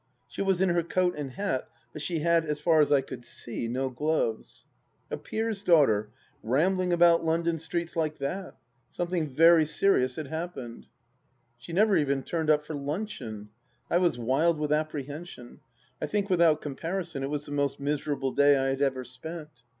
[0.27, 3.23] She was in her coat and hat,, but she had, as far as I could
[3.23, 4.65] see, no gloves...
[5.11, 6.09] A peer's daughter—
[6.41, 8.55] rambling about London streets like that!...
[8.89, 10.87] Something very serious had happened.
[11.59, 13.49] She never even turned up for luncheon.
[13.91, 15.59] I was wild with apprehension.
[16.01, 19.49] I think without comparison it was the most miserable day I had ever spent.